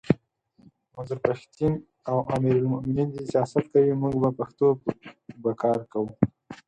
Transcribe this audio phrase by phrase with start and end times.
[0.93, 1.73] منظور پښتین
[2.09, 4.67] او امیر المومنین دي سیاست کوي موږ به پښتو
[5.43, 6.11] به کار کوو!